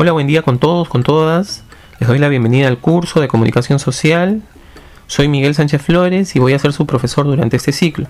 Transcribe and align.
Hola, 0.00 0.12
buen 0.12 0.28
día 0.28 0.42
con 0.42 0.60
todos, 0.60 0.88
con 0.88 1.02
todas. 1.02 1.64
Les 1.98 2.08
doy 2.08 2.20
la 2.20 2.28
bienvenida 2.28 2.68
al 2.68 2.78
curso 2.78 3.20
de 3.20 3.26
comunicación 3.26 3.80
social. 3.80 4.42
Soy 5.08 5.26
Miguel 5.26 5.56
Sánchez 5.56 5.82
Flores 5.82 6.36
y 6.36 6.38
voy 6.38 6.52
a 6.52 6.58
ser 6.60 6.72
su 6.72 6.86
profesor 6.86 7.26
durante 7.26 7.56
este 7.56 7.72
ciclo. 7.72 8.06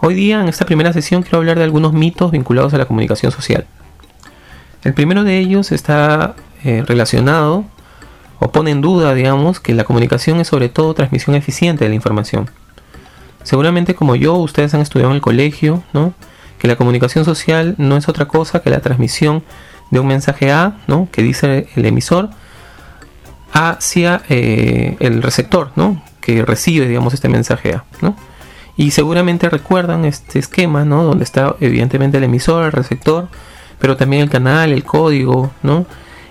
Hoy 0.00 0.14
día, 0.14 0.40
en 0.40 0.48
esta 0.48 0.66
primera 0.66 0.92
sesión, 0.92 1.22
quiero 1.22 1.38
hablar 1.38 1.58
de 1.58 1.62
algunos 1.62 1.92
mitos 1.92 2.32
vinculados 2.32 2.74
a 2.74 2.78
la 2.78 2.86
comunicación 2.86 3.30
social. 3.30 3.64
El 4.82 4.92
primero 4.92 5.22
de 5.22 5.38
ellos 5.38 5.70
está 5.70 6.34
eh, 6.64 6.82
relacionado 6.84 7.64
o 8.40 8.50
pone 8.50 8.72
en 8.72 8.80
duda, 8.80 9.14
digamos, 9.14 9.60
que 9.60 9.72
la 9.72 9.84
comunicación 9.84 10.40
es 10.40 10.48
sobre 10.48 10.68
todo 10.68 10.94
transmisión 10.94 11.36
eficiente 11.36 11.84
de 11.84 11.90
la 11.90 11.94
información. 11.94 12.50
Seguramente 13.44 13.94
como 13.94 14.16
yo, 14.16 14.34
ustedes 14.34 14.74
han 14.74 14.80
estudiado 14.80 15.12
en 15.12 15.14
el 15.14 15.22
colegio, 15.22 15.84
¿no? 15.92 16.12
Que 16.58 16.66
la 16.66 16.74
comunicación 16.74 17.24
social 17.24 17.76
no 17.78 17.96
es 17.96 18.08
otra 18.08 18.26
cosa 18.26 18.62
que 18.62 18.70
la 18.70 18.80
transmisión 18.80 19.44
de 19.90 20.00
un 20.00 20.06
mensaje 20.06 20.50
A, 20.50 20.78
¿no? 20.86 21.08
Que 21.10 21.22
dice 21.22 21.68
el 21.76 21.86
emisor 21.86 22.30
hacia 23.52 24.22
eh, 24.28 24.96
el 25.00 25.22
receptor, 25.22 25.70
¿no? 25.76 26.02
Que 26.20 26.44
recibe, 26.44 26.88
digamos, 26.88 27.14
este 27.14 27.28
mensaje 27.28 27.74
A, 27.74 27.84
¿no? 28.00 28.16
Y 28.76 28.90
seguramente 28.90 29.48
recuerdan 29.48 30.04
este 30.04 30.38
esquema, 30.38 30.84
¿no? 30.84 31.04
Donde 31.04 31.24
está 31.24 31.54
evidentemente 31.60 32.18
el 32.18 32.24
emisor, 32.24 32.64
el 32.64 32.72
receptor, 32.72 33.28
pero 33.78 33.96
también 33.96 34.22
el 34.22 34.30
canal, 34.30 34.72
el 34.72 34.84
código, 34.84 35.52
¿no? 35.62 35.86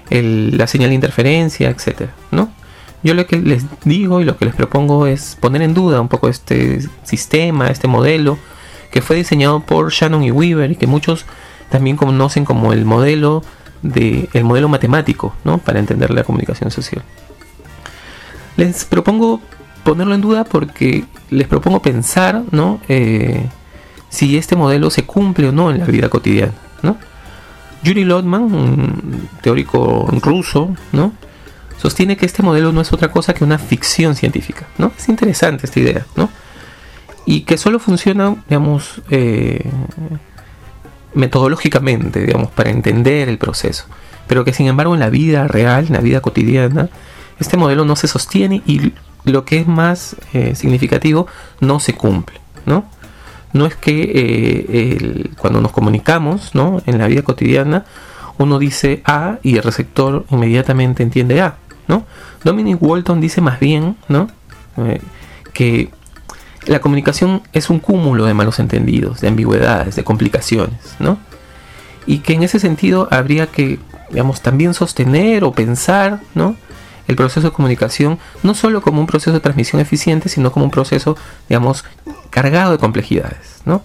la 0.10 0.68
señal 0.68 0.90
de 0.90 0.96
interferencia, 0.96 1.70
etcétera, 1.70 2.12
¿no? 2.30 2.52
Yo 3.04 3.14
lo 3.14 3.26
que 3.26 3.38
les 3.38 3.66
digo 3.84 4.22
y 4.22 4.26
lo 4.26 4.38
que 4.38 4.46
les 4.46 4.56
propongo 4.56 5.08
es 5.08 5.38
poner 5.40 5.62
en 5.62 5.74
duda 5.74 6.00
un 6.00 6.08
poco 6.08 6.30
este 6.30 6.80
sistema, 7.04 7.68
este 7.68 7.88
modelo 7.88 8.38
que 8.92 9.02
fue 9.02 9.16
diseñado 9.18 9.60
por 9.60 9.92
Shannon 9.92 10.24
y 10.24 10.32
Weaver 10.32 10.72
y 10.72 10.76
que 10.76 10.88
muchos 10.88 11.26
también 11.70 11.98
conocen 11.98 12.46
como 12.46 12.74
el 12.74 12.86
modelo 12.86 13.44
de 13.82 14.30
el 14.34 14.44
modelo 14.44 14.70
matemático, 14.70 15.36
¿no? 15.44 15.58
Para 15.58 15.80
entender 15.80 16.12
la 16.12 16.24
comunicación 16.24 16.72
social. 16.72 17.04
Les 18.56 18.86
propongo 18.86 19.42
ponerlo 19.84 20.16
en 20.16 20.22
duda 20.22 20.44
porque 20.44 21.06
les 21.30 21.48
propongo 21.48 21.82
pensar, 21.82 22.44
¿no? 22.52 22.80
Eh, 22.88 23.48
si 24.10 24.38
este 24.38 24.56
modelo 24.56 24.90
se 24.90 25.06
cumple 25.06 25.50
o 25.50 25.52
no 25.52 25.72
en 25.72 25.80
la 25.80 25.86
vida 25.86 26.10
cotidiana, 26.10 26.54
¿no? 26.82 26.98
Yuri 27.84 28.06
Lotman, 28.06 28.44
un 28.44 29.30
teórico 29.42 30.08
ruso, 30.22 30.76
¿no? 30.92 31.12
sostiene 31.84 32.16
que 32.16 32.26
este 32.26 32.44
modelo 32.44 32.72
no 32.72 32.80
es 32.80 32.94
otra 32.94 33.12
cosa 33.12 33.34
que 33.34 33.44
una 33.44 33.58
ficción 33.58 34.16
científica. 34.16 34.66
¿no? 34.78 34.94
Es 34.98 35.10
interesante 35.10 35.66
esta 35.66 35.82
idea. 35.82 36.06
¿no? 36.16 36.30
Y 37.26 37.42
que 37.42 37.58
solo 37.58 37.78
funciona, 37.78 38.36
digamos, 38.48 39.02
eh, 39.10 39.70
metodológicamente, 41.16 42.26
digamos, 42.26 42.52
para 42.52 42.70
entender 42.70 43.30
el 43.30 43.38
proceso. 43.38 43.86
Pero 44.28 44.46
que 44.46 44.54
sin 44.54 44.68
embargo 44.68 44.94
en 44.94 45.00
la 45.00 45.10
vida 45.10 45.48
real, 45.48 45.88
en 45.88 45.94
la 45.94 46.00
vida 46.00 46.22
cotidiana, 46.22 46.90
este 47.40 47.58
modelo 47.58 47.86
no 47.86 47.96
se 47.96 48.08
sostiene 48.08 48.62
y 48.66 48.94
lo 49.26 49.46
que 49.46 49.60
es 49.60 49.68
más 49.68 50.16
eh, 50.34 50.56
significativo, 50.56 51.28
no 51.60 51.80
se 51.80 51.94
cumple. 51.94 52.40
¿no? 52.66 52.86
no 53.54 53.66
es 53.66 53.76
que 53.76 54.12
eh, 54.16 55.30
cuando 55.38 55.62
nos 55.62 55.72
comunicamos 55.72 56.56
¿no? 56.56 56.82
en 56.86 56.98
la 56.98 57.08
vida 57.08 57.22
cotidiana 57.22 57.86
uno 58.38 58.58
dice 58.58 59.02
A 59.06 59.38
y 59.44 59.58
el 59.58 59.64
receptor 59.64 60.26
inmediatamente 60.30 61.04
entiende 61.04 61.42
A. 61.42 61.58
¿no? 61.88 62.06
Dominic 62.44 62.82
Walton 62.82 63.22
dice 63.22 63.42
más 63.42 63.60
bien 63.60 63.96
¿no? 64.08 64.28
Eh, 64.78 65.02
que 65.54 65.92
la 66.66 66.80
comunicación 66.80 67.42
es 67.54 67.70
un 67.70 67.80
cúmulo 67.80 68.26
de 68.26 68.34
malos 68.34 68.60
entendidos, 68.60 69.22
de 69.22 69.28
ambigüedades, 69.28 69.96
de 69.96 70.04
complicaciones. 70.04 70.96
¿no? 71.00 71.18
Y 72.06 72.20
que 72.20 72.34
en 72.34 72.44
ese 72.44 72.60
sentido 72.60 73.08
habría 73.12 73.48
que 73.48 73.80
digamos, 74.10 74.42
también 74.42 74.74
sostener 74.74 75.44
o 75.44 75.52
pensar 75.52 76.22
¿no? 76.36 76.56
el 77.08 77.16
proceso 77.16 77.48
de 77.48 77.54
comunicación 77.54 78.20
no 78.44 78.54
solo 78.54 78.82
como 78.82 79.02
un 79.02 79.08
proceso 79.08 79.34
de 79.34 79.40
transmisión 79.40 79.82
eficiente, 79.82 80.30
sino 80.30 80.52
como 80.52 80.66
un 80.66 80.72
proceso, 80.72 81.18
digamos, 81.50 81.84
cargado 82.30 82.72
de 82.72 82.78
complejidades, 82.78 83.62
¿no? 83.66 83.84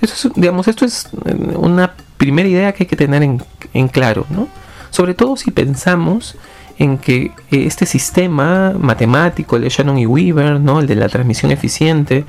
Esto 0.00 0.28
es, 0.28 0.34
digamos, 0.34 0.68
esto 0.68 0.84
es 0.84 1.08
eh, 1.26 1.34
una 1.56 1.94
primera 2.16 2.48
idea 2.48 2.72
que 2.72 2.84
hay 2.84 2.86
que 2.86 2.96
tener 2.96 3.22
en, 3.22 3.88
claro, 3.88 4.26
¿no? 4.30 4.48
Sobre 4.90 5.14
todo 5.14 5.36
si 5.36 5.50
pensamos 5.50 6.36
en 6.80 6.96
que 6.96 7.26
eh, 7.50 7.66
este 7.66 7.84
sistema 7.84 8.72
matemático, 8.76 9.56
el 9.56 9.62
de 9.62 9.68
Shannon 9.68 9.98
y 9.98 10.06
Weaver, 10.06 10.58
¿no? 10.58 10.80
el 10.80 10.86
de 10.86 10.96
la 10.96 11.08
transmisión 11.08 11.52
eficiente 11.52 12.24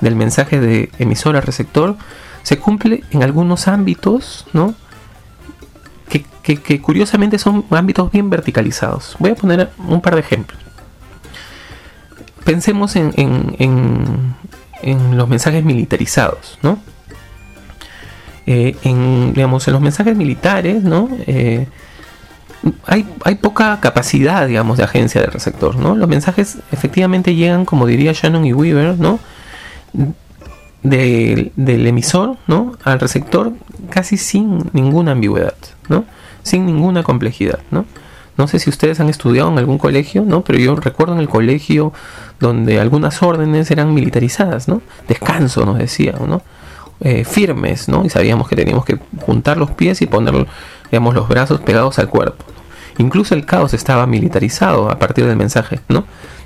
del 0.00 0.16
mensaje 0.16 0.60
de 0.60 0.90
emisor 0.98 1.36
a 1.36 1.40
receptor, 1.40 1.96
se 2.42 2.58
cumple 2.58 3.04
en 3.12 3.22
algunos 3.22 3.68
ámbitos, 3.68 4.44
¿no? 4.52 4.74
que, 6.42 6.80
curiosamente 6.80 7.38
son 7.38 7.64
ámbitos 7.70 8.10
bien 8.10 8.28
verticalizados. 8.28 9.14
Voy 9.20 9.30
a 9.30 9.34
poner 9.36 9.70
un 9.78 10.00
par 10.00 10.16
de 10.16 10.20
ejemplos. 10.20 10.60
Pensemos 12.44 12.96
en, 12.96 14.34
los 15.12 15.28
mensajes 15.28 15.64
militarizados, 15.64 16.58
¿no? 16.62 16.80
Eh, 18.46 18.74
en, 18.82 19.32
digamos, 19.32 19.68
en 19.68 19.74
los 19.74 19.80
mensajes 19.80 20.16
militares, 20.16 20.82
¿no? 20.82 21.08
Eh, 21.28 21.68
hay, 22.86 23.06
hay, 23.24 23.34
poca 23.36 23.78
capacidad, 23.80 24.46
digamos, 24.46 24.78
de 24.78 24.84
agencia 24.84 25.20
del 25.20 25.32
receptor, 25.32 25.76
¿no? 25.76 25.96
Los 25.96 26.08
mensajes 26.08 26.58
efectivamente 26.70 27.34
llegan, 27.34 27.64
como 27.64 27.86
diría 27.86 28.12
Shannon 28.12 28.44
y 28.44 28.52
Weaver, 28.52 28.98
¿no? 28.98 29.18
del 30.82 31.86
emisor, 31.86 32.38
¿no? 32.48 32.72
Al 32.82 32.98
receptor 32.98 33.52
casi 33.88 34.16
sin 34.16 34.68
ninguna 34.72 35.12
ambigüedad, 35.12 35.54
¿no? 35.88 36.04
sin 36.42 36.66
ninguna 36.66 37.02
complejidad, 37.02 37.60
¿no? 37.70 37.84
No 38.36 38.48
sé 38.48 38.58
si 38.58 38.70
ustedes 38.70 38.98
han 38.98 39.08
estudiado 39.08 39.50
en 39.50 39.58
algún 39.58 39.78
colegio, 39.78 40.24
¿no? 40.24 40.42
Pero 40.42 40.58
yo 40.58 40.74
recuerdo 40.74 41.14
en 41.14 41.20
el 41.20 41.28
colegio 41.28 41.92
donde 42.40 42.80
algunas 42.80 43.22
órdenes 43.22 43.70
eran 43.70 43.92
militarizadas, 43.92 44.68
¿no? 44.68 44.80
Descanso, 45.06 45.66
nos 45.66 45.78
decía, 45.78 46.14
¿no? 46.26 46.42
Eh, 47.04 47.24
firmes, 47.24 47.88
¿no? 47.88 48.04
Y 48.04 48.10
sabíamos 48.10 48.48
que 48.48 48.54
teníamos 48.54 48.84
que 48.84 48.96
juntar 49.26 49.56
los 49.56 49.72
pies 49.72 50.02
y 50.02 50.06
poner, 50.06 50.46
digamos, 50.90 51.14
los 51.14 51.26
brazos 51.26 51.60
pegados 51.60 51.98
al 51.98 52.08
cuerpo. 52.08 52.44
Incluso 52.98 53.34
el 53.34 53.44
caos 53.44 53.74
estaba 53.74 54.06
militarizado 54.06 54.88
a 54.88 55.00
partir 55.00 55.26
del 55.26 55.36
mensaje, 55.36 55.80
¿no? 55.88 56.04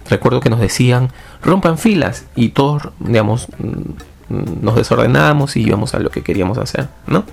Recuerdo 0.09 0.41
que 0.41 0.49
nos 0.49 0.61
decían, 0.61 1.11
rompan 1.43 1.77
filas 1.77 2.25
y 2.35 2.51
todos, 2.51 2.89
digamos, 3.01 3.49
mm, 3.59 4.63
nos 4.63 4.77
desordenábamos 4.77 5.57
y 5.57 5.63
íbamos 5.63 5.95
a 5.95 5.99
lo 5.99 6.11
que 6.11 6.23
queríamos 6.23 6.57
hacer, 6.57 6.89
¿no? 7.07 7.25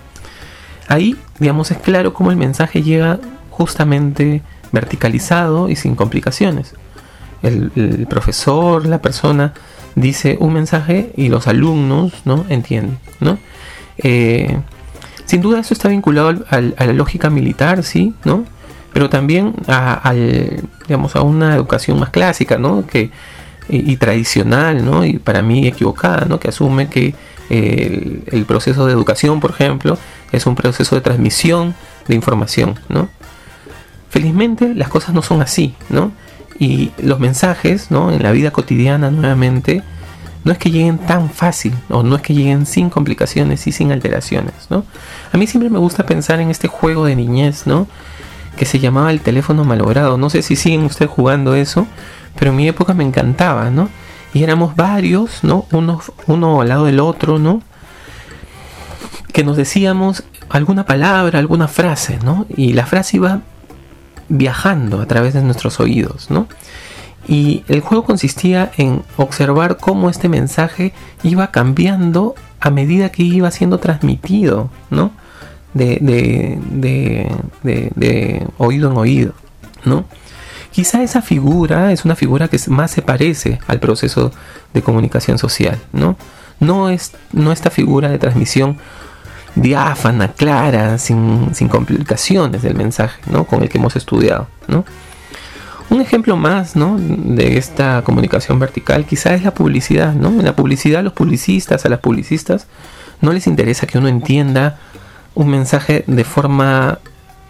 Ahí, 0.88 1.16
digamos, 1.40 1.72
es 1.72 1.78
claro 1.78 2.14
cómo 2.14 2.30
el 2.32 2.38
mensaje 2.38 2.82
llega 2.84 3.20
justamente 3.52 4.42
verticalizado 4.72 5.70
y 5.70 5.76
sin 5.76 5.96
complicaciones. 5.96 6.74
El, 7.42 8.08
profesor, 8.10 8.86
la 8.86 9.02
persona, 9.02 9.54
dice 9.96 10.38
un 10.40 10.54
mensaje 10.54 11.12
y 11.16 11.30
los 11.30 11.48
alumnos 11.48 12.14
no 12.26 12.46
entienden. 12.50 12.98
¿no? 13.20 13.38
Eh, 13.98 14.58
sin 15.26 15.42
duda 15.42 15.60
eso 15.60 15.74
está 15.74 15.90
vinculado 15.90 16.46
a 16.50 16.62
la 16.62 16.94
lógica 16.94 17.30
militar, 17.30 17.84
sí, 17.84 18.14
¿no? 18.26 18.46
Pero 18.92 19.10
también 19.10 19.56
a, 19.68 20.14
digamos, 20.88 21.16
a 21.16 21.22
una 21.22 21.56
educación 21.56 22.00
más 22.00 22.10
clásica, 22.10 22.58
¿no? 22.58 22.86
Que, 22.86 23.10
y, 23.70 23.96
tradicional, 23.96 24.86
¿no? 24.86 25.06
Y 25.06 25.18
para 25.18 25.42
mí 25.42 25.66
equivocada, 25.66 26.26
¿no? 26.28 26.40
Que 26.40 26.50
asume 26.50 26.90
que 26.90 27.16
el, 27.50 28.46
proceso 28.46 28.86
de 28.86 28.94
educación, 28.94 29.40
por 29.40 29.52
ejemplo, 29.52 29.98
es 30.32 30.46
un 30.46 30.56
proceso 30.56 30.96
de 30.96 31.02
transmisión 31.02 31.74
de 32.08 32.16
información, 32.16 32.80
¿no? 32.90 33.10
Felizmente 34.10 34.76
las 34.76 34.90
cosas 34.90 35.16
no 35.16 35.22
son 35.22 35.42
así, 35.42 35.74
¿no? 35.90 36.12
Y 36.60 36.92
los 37.02 37.20
mensajes, 37.20 37.92
¿no? 37.92 38.12
En 38.12 38.24
la 38.24 38.32
vida 38.32 38.52
cotidiana, 38.52 39.12
nuevamente, 39.12 39.84
no 40.44 40.52
es 40.52 40.58
que 40.58 40.72
lleguen 40.72 40.98
tan 40.98 41.30
fácil, 41.30 41.74
o 41.90 42.04
no 42.04 42.16
es 42.16 42.22
que 42.22 42.34
lleguen 42.34 42.66
sin 42.66 42.90
complicaciones 42.90 43.66
y 43.68 43.72
sin 43.72 43.92
alteraciones, 43.92 44.54
¿no? 44.70 44.86
A 45.32 45.38
mí 45.38 45.48
siempre 45.48 45.70
me 45.70 45.80
gusta 45.80 46.06
pensar 46.06 46.40
en 46.40 46.50
este 46.50 46.68
juego 46.68 47.06
de 47.06 47.16
niñez, 47.16 47.66
¿no? 47.66 47.88
Que 48.58 48.66
se 48.66 48.80
llamaba 48.80 49.12
el 49.12 49.22
teléfono 49.22 49.64
malogrado. 49.64 50.18
No 50.18 50.30
sé 50.30 50.42
si 50.42 50.56
siguen 50.56 50.84
ustedes 50.84 51.10
jugando 51.10 51.56
eso, 51.56 51.88
pero 52.38 52.52
en 52.52 52.58
mi 52.58 52.68
época 52.68 52.94
me 52.94 53.04
encantaba, 53.04 53.70
¿no? 53.70 53.90
y 54.34 54.44
éramos 54.44 54.76
varios, 54.76 55.44
¿no? 55.44 55.66
Uno, 55.72 56.02
uno 56.28 56.62
al 56.62 56.70
lado 56.70 56.86
del 56.86 57.00
otro, 57.00 57.38
¿no? 57.38 57.62
Que 59.32 59.44
nos 59.44 59.58
decíamos 59.58 60.24
alguna 60.50 60.86
palabra, 60.86 61.40
alguna 61.40 61.68
frase, 61.68 62.20
¿no? 62.24 62.46
Y 62.50 62.74
la 62.74 62.86
frase 62.86 63.18
iba 63.18 63.42
viajando 64.34 65.00
a 65.00 65.06
través 65.06 65.36
de 65.36 65.44
nuestros 65.44 65.80
oídos, 65.80 66.32
¿no? 66.32 66.48
Y 67.28 67.64
el 67.68 67.82
juego 67.82 68.04
consistía 68.04 68.72
en 68.78 69.04
observar 69.16 69.78
cómo 69.78 70.10
este 70.10 70.28
mensaje 70.28 70.92
iba 71.22 71.52
cambiando 71.52 72.34
a 72.60 72.72
medida 72.72 73.12
que 73.12 73.24
iba 73.24 73.52
siendo 73.52 73.78
transmitido, 73.78 74.72
¿no? 74.90 75.12
De, 75.74 76.60
oído 78.58 78.92
en 78.92 78.98
oído, 78.98 79.34
¿no? 79.86 80.06
Quizá 80.72 81.04
esa 81.04 81.22
figura 81.22 81.92
es 81.92 82.04
una 82.04 82.16
figura 82.16 82.48
que 82.48 82.60
más 82.68 82.90
se 82.90 83.04
parece 83.04 83.60
al 83.68 83.80
proceso 83.80 84.32
de 84.74 84.82
comunicación 84.82 85.38
social, 85.38 85.80
¿no? 85.94 86.18
No 86.60 86.90
es 86.90 87.12
no 87.32 87.52
esta 87.52 87.70
figura 87.70 88.10
de 88.10 88.18
transmisión 88.18 88.78
diáfana, 89.56 90.30
clara, 90.30 90.98
sin, 90.98 91.52
complicaciones 91.70 92.62
del 92.62 92.76
mensaje, 92.76 93.22
¿no? 93.30 93.46
Con 93.46 93.64
el 93.64 93.70
que 93.70 93.78
hemos 93.78 93.96
estudiado, 93.96 94.48
¿no? 94.68 94.86
Un 95.90 96.02
ejemplo 96.02 96.36
más, 96.36 96.76
¿no? 96.76 96.98
De 96.98 97.58
esta 97.58 98.02
comunicación 98.04 98.60
vertical 98.60 99.06
quizás 99.06 99.34
es 99.34 99.44
la 99.44 99.54
publicidad, 99.54 100.14
¿no? 100.14 100.30
En 100.30 100.46
la 100.46 100.56
publicidad 100.56 101.04
los 101.04 101.14
publicistas, 101.14 101.86
a 101.86 101.90
las 101.90 102.00
publicistas, 102.00 102.68
no 103.22 103.32
les 103.32 103.48
interesa 103.48 103.86
que 103.86 103.98
uno 103.98 104.08
entienda 104.08 104.80
un 105.36 105.50
mensaje 105.50 106.04
de 106.08 106.24
forma 106.24 107.00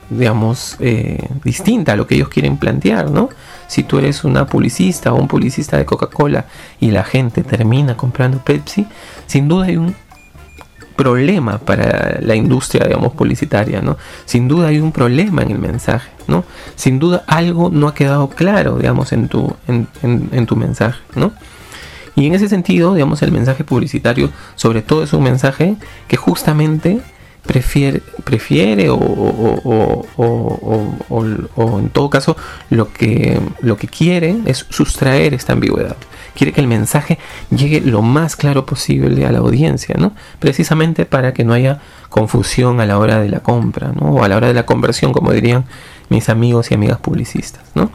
digamos, 0.10 0.78
eh, 0.80 1.18
distinta 1.44 1.94
a 1.94 1.96
lo 1.96 2.08
que 2.08 2.16
ellos 2.16 2.30
quieren 2.30 2.58
plantear, 2.58 3.10
¿no? 3.10 3.30
Si 3.68 3.84
tú 3.84 3.98
eres 3.98 4.24
una 4.24 4.46
publicista 4.46 5.14
o 5.14 5.16
un 5.16 5.28
publicista 5.28 5.78
de 5.78 5.86
Coca-Cola 5.86 6.46
y 6.80 6.92
la 6.92 7.04
gente 7.04 7.44
termina 7.44 7.98
comprando 7.98 8.40
Pepsi, 8.40 8.86
sin 9.26 9.48
duda 9.48 9.66
hay 9.66 9.78
un 9.78 9.96
problema 10.96 11.58
para 11.58 12.20
la 12.22 12.36
industria, 12.36 12.86
digamos, 12.86 13.14
publicitaria, 13.14 13.82
¿no? 13.82 13.98
Sin 14.26 14.48
duda 14.48 14.68
hay 14.68 14.80
un 14.80 14.92
problema 14.92 15.42
en 15.42 15.52
el 15.52 15.60
mensaje, 15.60 16.10
¿no? 16.28 16.44
Sin 16.76 17.00
duda 17.00 17.24
algo 17.28 17.70
no 17.70 17.88
ha 17.88 17.94
quedado 17.94 18.30
claro, 18.30 18.78
digamos, 18.78 19.12
en 19.12 19.28
tu, 19.28 19.56
en, 19.68 19.88
en 20.02 20.46
tu 20.46 20.56
mensaje, 20.56 21.00
¿no? 21.16 21.34
Y 22.16 22.28
en 22.28 22.36
ese 22.36 22.48
sentido, 22.48 22.94
digamos, 22.94 23.22
el 23.24 23.32
mensaje 23.32 23.64
publicitario, 23.64 24.30
sobre 24.56 24.82
todo 24.82 25.04
es 25.04 25.14
un 25.14 25.24
mensaje 25.24 25.76
que 26.08 26.18
justamente 26.18 27.02
prefiere, 27.46 28.02
prefiere 28.24 28.90
o, 28.90 28.96
o, 30.18 31.80
en 31.80 31.90
todo 31.90 32.10
caso 32.10 32.36
lo 32.70 32.92
que, 32.92 33.40
lo 33.62 33.78
que 33.78 33.88
quiere 33.88 34.38
es 34.46 34.66
sustraer 34.70 35.34
esta 35.34 35.54
ambigüedad. 35.54 35.98
Quiere 36.36 36.52
que 36.52 36.62
el 36.62 36.68
mensaje 36.68 37.20
llegue 37.56 37.82
lo 37.82 38.02
más 38.02 38.36
claro 38.36 38.66
posible 38.66 39.26
a 39.26 39.32
la 39.32 39.40
audiencia, 39.40 39.96
¿no? 40.00 40.14
Precisamente 40.40 41.06
para 41.06 41.34
que 41.34 41.44
no 41.44 41.54
haya 41.54 41.80
confusión 42.10 42.80
a 42.80 42.86
la 42.86 42.98
hora 42.98 43.20
de 43.20 43.30
la 43.30 43.42
compra, 43.42 43.92
¿no? 43.92 44.14
O 44.14 44.24
a 44.24 44.28
la 44.28 44.38
hora 44.38 44.48
de 44.48 44.56
la 44.56 44.66
conversión, 44.66 45.14
como 45.14 45.32
dirían 45.32 45.66
mis 46.10 46.30
amigos 46.30 46.72
y 46.72 46.74
amigas 46.74 46.98
publicistas, 47.00 47.64
¿no? 47.76 47.92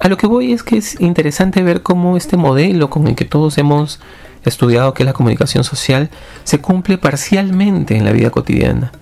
A 0.00 0.08
lo 0.08 0.16
que 0.16 0.26
voy 0.26 0.52
es 0.52 0.62
que 0.62 0.76
es 0.76 1.00
interesante 1.00 1.62
ver 1.62 1.82
cómo 1.82 2.16
este 2.16 2.36
modelo 2.36 2.88
con 2.88 3.08
el 3.08 3.16
que 3.16 3.24
todos 3.24 3.58
hemos 3.58 4.00
estudiado 4.44 4.94
que 4.94 5.04
la 5.04 5.12
comunicación 5.12 5.64
social 5.64 6.10
se 6.44 6.60
cumple 6.60 6.98
parcialmente 6.98 7.96
en 7.96 8.04
la 8.04 8.12
vida 8.12 8.30
cotidiana. 8.30 8.92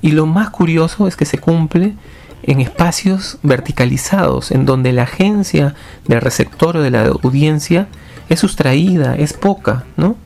Y 0.00 0.12
lo 0.12 0.26
más 0.26 0.50
curioso 0.50 1.08
es 1.08 1.16
que 1.16 1.24
se 1.24 1.38
cumple 1.38 1.94
en 2.42 2.60
espacios 2.60 3.38
verticalizados, 3.42 4.50
en 4.50 4.66
donde 4.66 4.92
la 4.92 5.04
agencia 5.04 5.74
del 6.06 6.20
receptor 6.20 6.76
o 6.76 6.82
de 6.82 6.90
la 6.90 7.06
audiencia 7.06 7.88
es 8.28 8.40
sustraída, 8.40 9.16
es 9.16 9.32
poca, 9.32 9.84
¿no? 9.96 10.16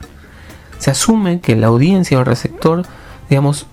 Se 0.79 0.91
asume 0.91 1.39
que 1.39 1.55
la 1.55 1.67
audiencia 1.67 2.17
o 2.17 2.21
el 2.21 2.25
receptor, 2.25 2.83
digamos, 3.29 3.67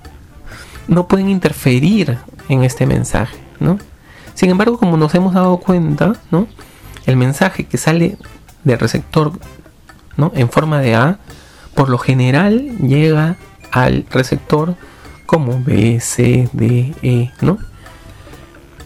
no 0.88 1.08
pueden 1.08 1.28
interferir 1.28 2.18
en 2.48 2.64
este 2.64 2.86
mensaje, 2.86 3.36
¿no? 3.60 3.78
Sin 4.34 4.50
embargo, 4.50 4.78
como 4.78 4.96
nos 4.96 5.14
hemos 5.14 5.34
dado 5.34 5.58
cuenta, 5.58 6.14
¿no? 6.30 6.46
El 7.06 7.16
mensaje 7.16 7.64
que 7.64 7.78
sale 7.78 8.18
del 8.64 8.78
receptor 8.78 9.32
en 10.34 10.50
forma 10.50 10.80
de 10.80 10.94
A, 10.94 11.18
por 11.74 11.88
lo 11.88 11.98
general 11.98 12.78
llega 12.78 13.36
al 13.70 14.06
receptor 14.10 14.76
como 15.26 15.62
B, 15.62 16.00
C, 16.00 16.48
D, 16.52 16.94
E, 17.02 17.30
¿no? 17.40 17.58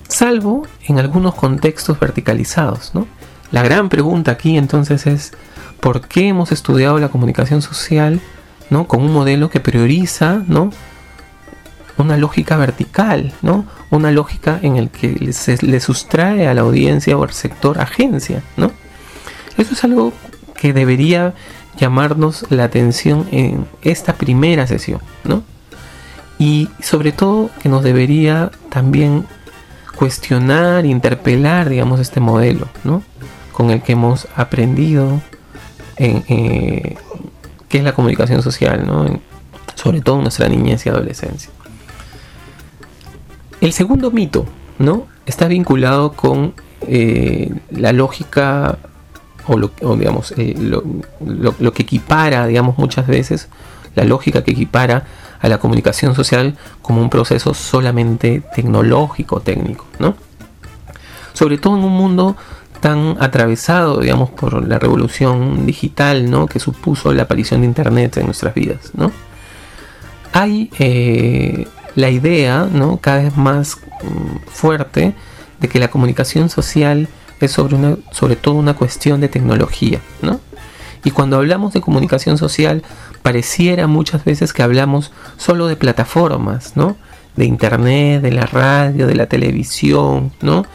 Salvo 0.09 0.67
en 0.87 0.99
algunos 0.99 1.35
contextos 1.35 2.01
verticalizados, 2.01 2.95
¿no? 2.95 3.07
La 3.53 3.63
gran 3.63 3.89
pregunta 3.89 4.33
aquí 4.33 4.57
entonces 4.57 5.07
es 5.07 5.33
¿por 5.81 6.07
qué 6.07 6.29
hemos 6.29 6.53
estudiado 6.53 6.99
la 6.99 7.09
comunicación 7.09 7.63
social, 7.63 8.21
¿no? 8.71 8.87
Con 8.87 9.03
un 9.03 9.13
modelo 9.13 9.51
que 9.51 9.61
prioriza, 9.61 10.43
¿no? 10.47 10.71
Una 11.97 12.17
lógica 12.17 12.57
vertical, 12.57 13.33
¿no? 13.43 13.67
Una 13.91 14.11
lógica 14.11 14.59
en 14.63 14.77
el 14.77 14.91
que 14.91 15.33
se 15.33 15.65
le 15.65 15.81
sustrae 15.81 16.49
a 16.49 16.55
la 16.55 16.63
audiencia 16.63 17.17
o 17.17 17.23
al 17.23 17.33
sector 17.33 17.81
agencia, 17.81 18.43
¿no? 18.57 18.73
Eso 19.57 19.75
es 19.75 19.85
algo 19.85 20.13
que 20.61 20.75
debería 20.75 21.35
llamarnos 21.79 22.45
la 22.51 22.65
atención 22.65 23.27
en 23.33 23.67
esta 23.81 24.15
primera 24.15 24.67
sesión, 24.67 25.01
¿no? 25.25 25.43
Y 26.39 26.69
sobre 26.83 27.13
todo 27.13 27.51
que 27.63 27.71
nos 27.71 27.83
debería 27.83 28.51
también 28.69 29.25
cuestionar, 29.97 30.85
interpelar, 30.85 31.71
digamos, 31.71 31.99
este 31.99 32.21
modelo, 32.21 32.69
¿no? 32.85 33.03
Con 33.53 33.71
el 33.71 33.83
que 33.83 33.93
hemos 33.93 34.29
aprendido 34.37 35.23
en, 35.97 36.25
eh, 36.29 36.97
qué 37.69 37.79
es 37.79 37.85
la 37.85 37.95
comunicación 37.95 38.43
social, 38.43 38.87
¿no? 38.87 39.21
sobre 39.77 40.03
todo 40.03 40.17
en 40.17 40.23
nuestra 40.23 40.49
niñez 40.49 40.85
y 40.85 40.91
adolescencia. 40.91 41.51
El 43.63 43.73
segundo 43.73 44.11
mito, 44.11 44.45
¿no? 44.79 45.07
Está 45.25 45.49
vinculado 45.49 46.13
con 46.13 46.55
eh, 46.83 47.55
la 47.71 47.93
lógica 47.93 48.79
o, 49.51 49.59
lo, 49.59 49.73
digamos, 49.97 50.33
eh, 50.37 50.55
lo, 50.59 51.73
que 51.73 51.83
equipara, 51.83 52.47
digamos, 52.47 52.79
muchas 52.79 53.09
veces, 53.09 53.49
la 53.97 54.05
lógica 54.05 54.45
que 54.45 54.53
equipara 54.53 55.05
a 55.41 55.49
la 55.49 55.59
comunicación 55.59 56.15
social 56.15 56.57
como 56.83 57.01
un 57.01 57.11
proceso 57.11 57.53
solamente 57.53 58.43
tecnológico, 58.55 59.41
técnico, 59.41 59.87
¿no? 59.99 60.15
Sobre 61.33 61.59
todo 61.59 61.77
en 61.77 61.85
un 61.85 61.93
mundo 61.93 62.37
tan 62.81 63.17
atravesado, 63.19 64.01
digamos, 64.01 64.31
por 64.31 64.65
la 64.67 64.79
revolución 64.79 65.67
digital, 65.67 66.31
¿no? 66.31 66.47
Que 66.47 66.61
supuso 66.61 67.13
la 67.13 67.23
aparición 67.25 67.63
de 67.63 67.67
Internet 67.67 68.19
en 68.19 68.27
nuestras 68.27 68.55
vidas, 68.55 68.93
¿no? 68.95 69.11
Hay 70.33 70.71
eh, 70.79 71.67
la 71.97 72.11
idea, 72.11 72.69
¿no? 72.71 72.99
Cada 72.99 73.25
vez 73.25 73.37
más 73.37 73.79
mm, 74.03 74.49
fuerte 74.49 75.13
de 75.59 75.69
que 75.69 75.81
la 75.81 75.89
comunicación 75.89 76.49
social 76.51 77.09
es 77.41 77.53
sobre, 77.53 77.77
una, 77.77 77.97
sobre 78.11 78.37
todo 78.37 78.55
una 78.55 78.75
cuestión 78.75 79.21
de 79.21 79.29
tecnología, 79.29 80.01
¿no? 80.23 80.41
Y 81.05 81.11
cuando 81.11 81.37
hablamos 81.37 81.73
de 81.73 81.81
comunicación 81.81 82.37
social, 82.37 82.83
pareciera 83.23 83.87
muchas 83.87 84.25
veces 84.25 84.53
que 84.53 84.63
hablamos 84.63 85.13
solo 85.37 85.67
de 85.67 85.77
plataformas, 85.77 86.77
¿no? 86.77 86.97
De 87.37 87.47
internet, 87.47 88.23
de 88.23 88.33
la 88.33 88.47
radio, 88.47 89.07
de 89.07 89.15
la 89.15 89.27
televisión, 89.27 90.33
¿no? 90.43 90.67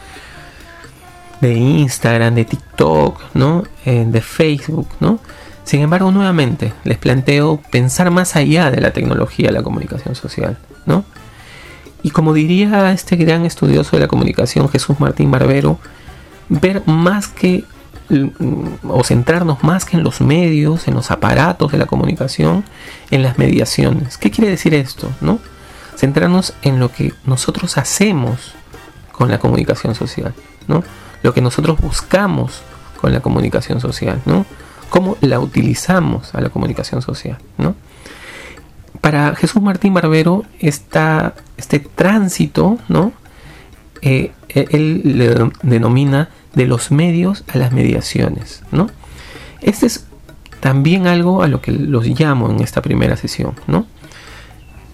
De 1.40 1.54
Instagram, 1.54 2.34
de 2.34 2.44
TikTok, 2.44 3.20
¿no? 3.34 3.64
Eh, 3.84 4.04
de 4.08 4.20
Facebook, 4.20 4.88
¿no? 5.00 5.20
Sin 5.64 5.80
embargo, 5.80 6.10
nuevamente, 6.10 6.72
les 6.84 6.98
planteo 6.98 7.60
pensar 7.70 8.10
más 8.10 8.36
allá 8.36 8.70
de 8.70 8.80
la 8.80 8.92
tecnología 8.92 9.50
la 9.50 9.62
comunicación 9.62 10.14
social, 10.14 10.58
¿no? 10.86 11.04
Y 12.02 12.10
como 12.10 12.32
diría 12.32 12.92
este 12.92 13.16
gran 13.16 13.44
estudioso 13.44 13.96
de 13.96 14.02
la 14.02 14.08
comunicación, 14.08 14.68
Jesús 14.68 15.00
Martín 15.00 15.30
Barbero, 15.30 15.80
ver 16.48 16.82
más 16.86 17.28
que 17.28 17.64
o 18.88 19.02
centrarnos 19.02 19.64
más 19.64 19.84
que 19.84 19.96
en 19.96 20.04
los 20.04 20.20
medios, 20.20 20.86
en 20.86 20.94
los 20.94 21.10
aparatos 21.10 21.72
de 21.72 21.78
la 21.78 21.86
comunicación, 21.86 22.64
en 23.10 23.22
las 23.22 23.38
mediaciones. 23.38 24.16
¿Qué 24.16 24.30
quiere 24.30 24.50
decir 24.50 24.74
esto? 24.74 25.10
¿No? 25.20 25.40
Centrarnos 25.96 26.54
en 26.62 26.78
lo 26.78 26.92
que 26.92 27.12
nosotros 27.24 27.78
hacemos 27.78 28.54
con 29.10 29.30
la 29.30 29.38
comunicación 29.38 29.94
social, 29.94 30.34
¿no? 30.68 30.84
Lo 31.22 31.34
que 31.34 31.40
nosotros 31.40 31.80
buscamos 31.80 32.62
con 33.00 33.12
la 33.12 33.20
comunicación 33.20 33.80
social, 33.80 34.20
¿no? 34.24 34.46
Cómo 34.88 35.16
la 35.20 35.40
utilizamos 35.40 36.34
a 36.34 36.40
la 36.40 36.50
comunicación 36.50 37.02
social, 37.02 37.38
¿no? 37.58 37.74
Para 39.00 39.34
Jesús 39.34 39.60
Martín 39.62 39.94
Barbero, 39.94 40.44
este 40.60 41.80
tránsito, 41.96 42.78
¿no? 42.88 43.12
Eh, 44.02 44.32
él 44.48 45.02
le 45.04 45.50
denomina 45.62 46.28
de 46.54 46.66
los 46.66 46.90
medios 46.90 47.44
a 47.48 47.58
las 47.58 47.72
mediaciones. 47.72 48.62
¿no? 48.72 48.88
Este 49.60 49.86
es 49.86 50.06
también 50.60 51.06
algo 51.06 51.42
a 51.42 51.48
lo 51.48 51.60
que 51.60 51.72
los 51.72 52.06
llamo 52.06 52.50
en 52.50 52.60
esta 52.60 52.82
primera 52.82 53.16
sesión. 53.16 53.54
¿no? 53.66 53.86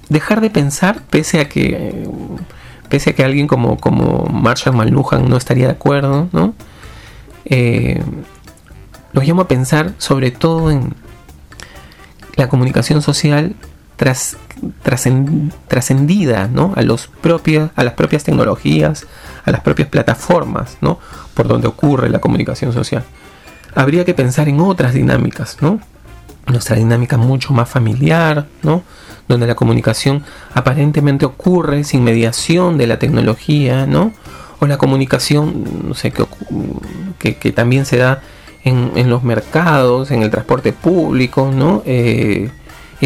Dejar 0.09 0.41
de 0.41 0.51
pensar, 0.51 1.03
pese 1.09 1.41
a 1.41 1.49
que, 1.49 2.09
pese 2.89 3.11
a 3.11 3.13
que 3.15 3.25
alguien 3.25 3.47
como, 3.47 3.79
como 3.79 4.27
Marshall 4.27 4.77
McLuhan 4.77 5.29
no 5.29 5.37
estaría 5.37 5.67
de 5.67 5.73
acuerdo, 5.73 6.29
¿no? 6.33 6.55
Eh, 7.45 8.03
los 9.13 9.25
llamo 9.27 9.43
a 9.43 9.49
pensar 9.49 9.95
sobre 9.99 10.31
todo 10.31 10.71
en 10.71 10.95
la 12.37 12.49
comunicación 12.49 13.03
social 13.03 13.55
tras, 14.03 14.37
trascendida 15.69 16.49
¿no? 16.49 16.73
a, 16.75 16.83
las 16.83 17.07
propias 17.07 18.25
tecnologías, 18.25 19.07
a 19.45 19.51
las 19.53 19.61
propias 19.61 19.87
plataformas 19.87 20.77
¿no? 20.81 20.99
por 21.35 21.47
donde 21.47 21.69
ocurre 21.69 22.11
la 22.11 22.19
comunicación 22.19 22.73
social. 22.73 23.05
Habría 23.77 24.05
que 24.05 24.13
pensar 24.13 24.49
en 24.49 24.59
otras 24.59 24.93
dinámicas, 24.93 25.59
¿no? 25.61 25.79
nuestra 26.49 26.75
dinámica 26.75 27.17
mucho 27.17 27.53
más 27.53 27.69
familiar, 27.69 28.49
¿no? 28.65 28.83
donde 29.29 29.47
la 29.47 29.55
comunicación 29.55 30.25
aparentemente 30.53 31.25
ocurre 31.25 31.85
sin 31.85 32.03
mediación 32.03 32.79
de 32.79 32.89
la 32.89 32.99
tecnología, 32.99 33.87
¿no? 33.87 34.13
o 34.59 34.67
la 34.67 34.79
comunicación 34.79 35.87
no 35.87 35.95
sé, 35.95 36.13
que, 37.21 37.37
que, 37.37 37.53
también 37.53 37.87
se 37.87 37.99
da 37.99 38.21
en, 38.65 38.91
en, 38.97 39.09
los 39.09 39.23
mercados, 39.23 40.11
en 40.11 40.25
el 40.25 40.31
transporte 40.31 40.73
público, 40.73 41.53
¿no? 41.55 41.85
Eh, 41.87 42.51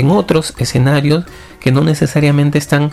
en 0.00 0.10
otros 0.10 0.54
escenarios 0.58 1.24
que 1.60 1.72
no 1.72 1.82
necesariamente 1.82 2.58
están 2.58 2.92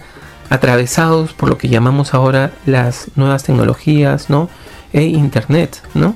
atravesados 0.50 1.34
por 1.34 1.50
lo 1.50 1.58
que 1.58 1.70
llamamos 1.70 2.14
ahora 2.14 2.52
las 2.66 3.08
nuevas 3.16 3.44
tecnologías, 3.44 4.30
¿no? 4.30 4.50
E 4.92 5.04
Internet, 5.04 5.82
¿no? 5.94 6.16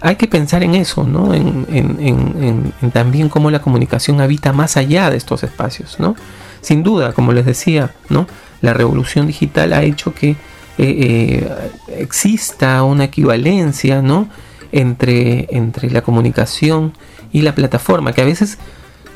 Hay 0.00 0.16
que 0.16 0.26
pensar 0.28 0.62
en 0.62 0.74
eso, 0.74 1.04
¿no? 1.04 1.34
En, 1.34 2.72
también 2.92 3.28
cómo 3.28 3.50
la 3.50 3.60
comunicación 3.60 4.20
habita 4.20 4.52
más 4.52 4.76
allá 4.76 5.10
de 5.10 5.16
estos 5.16 5.42
espacios, 5.42 5.96
¿no? 5.98 6.16
Sin 6.60 6.82
duda, 6.82 7.12
como 7.12 7.32
les 7.32 7.44
decía, 7.44 7.94
¿no? 8.08 8.26
La 8.60 8.72
revolución 8.72 9.26
digital 9.26 9.72
ha 9.72 9.82
hecho 9.82 10.14
que 10.14 10.30
eh, 10.30 10.36
eh, 10.78 11.70
exista 11.98 12.82
una 12.82 13.04
equivalencia, 13.04 14.02
¿no? 14.02 14.28
Entre, 14.72 15.46
entre 15.54 15.90
la 15.90 16.02
comunicación 16.02 16.92
y 17.32 17.42
la 17.42 17.54
plataforma, 17.54 18.12
que 18.12 18.22
a 18.22 18.24
veces 18.24 18.58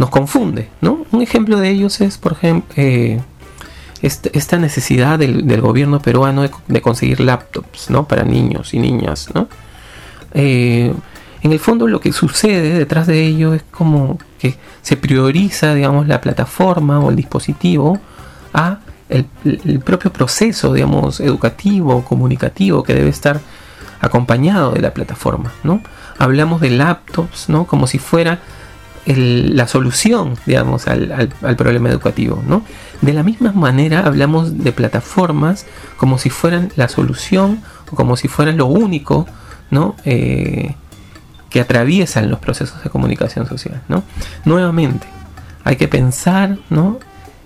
nos 0.00 0.08
confunde, 0.08 0.70
¿no? 0.80 1.04
Un 1.12 1.20
ejemplo 1.20 1.58
de 1.60 1.68
ellos 1.68 2.00
es, 2.00 2.16
por 2.16 2.32
ejemplo, 2.32 2.72
eh, 2.74 3.20
esta 4.00 4.56
necesidad 4.56 5.18
del, 5.18 5.60
gobierno 5.60 6.00
peruano 6.00 6.48
de, 6.68 6.80
conseguir 6.80 7.20
laptops, 7.20 7.90
¿no? 7.90 8.08
Para 8.08 8.24
niños 8.24 8.72
y 8.72 8.78
niñas, 8.78 9.28
¿no? 9.34 9.46
Eh, 10.32 10.94
en 11.42 11.52
el 11.52 11.58
fondo 11.58 11.86
lo 11.86 12.00
que 12.00 12.12
sucede 12.12 12.78
detrás 12.78 13.06
de 13.08 13.26
ello 13.26 13.52
es 13.52 13.62
como 13.70 14.18
que 14.38 14.56
se 14.80 14.96
prioriza, 14.96 15.74
digamos, 15.74 16.08
la 16.08 16.22
plataforma 16.22 16.98
o 16.98 17.10
el 17.10 17.16
dispositivo 17.16 18.00
a 18.54 18.78
el, 19.10 19.26
el 19.44 19.80
propio 19.80 20.10
proceso, 20.10 20.72
digamos, 20.72 21.20
educativo, 21.20 22.02
comunicativo 22.04 22.84
que 22.84 22.94
debe 22.94 23.10
estar 23.10 23.38
acompañado 24.00 24.72
de 24.72 24.80
la 24.80 24.94
plataforma, 24.94 25.52
¿no? 25.62 25.82
Hablamos 26.18 26.62
de 26.62 26.70
laptops, 26.70 27.50
¿no? 27.50 27.66
Como 27.66 27.86
si 27.86 27.98
fuera 27.98 28.38
la 29.06 29.66
solución, 29.66 30.36
digamos, 30.46 30.86
al, 30.86 31.30
problema 31.56 31.88
educativo, 31.88 32.42
¿no? 32.46 32.62
De 33.00 33.12
la 33.12 33.22
misma 33.22 33.52
manera 33.52 34.00
hablamos 34.00 34.62
de 34.62 34.72
plataformas 34.72 35.66
como 35.96 36.18
si 36.18 36.30
fueran 36.30 36.70
la 36.76 36.88
solución 36.88 37.62
o 37.90 37.96
como 37.96 38.16
si 38.16 38.28
fueran 38.28 38.56
lo 38.56 38.66
único, 38.66 39.26
¿no? 39.70 39.96
Eh, 40.04 40.74
que 41.48 41.60
atraviesan 41.60 42.30
los 42.30 42.38
procesos 42.38 42.82
de 42.84 42.90
comunicación 42.90 43.46
social, 43.46 43.82
¿no? 43.88 44.04
Nuevamente, 44.44 45.06
hay 45.64 45.76
que 45.76 45.88
pensar, 45.88 46.58
¿no? 46.68 47.00